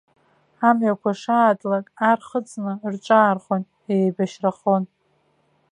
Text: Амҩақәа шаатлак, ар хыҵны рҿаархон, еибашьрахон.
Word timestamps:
Амҩақәа 0.67 1.11
шаатлак, 1.21 1.85
ар 2.09 2.19
хыҵны 2.27 2.73
рҿаархон, 2.93 3.61
еибашьрахон. 3.93 4.83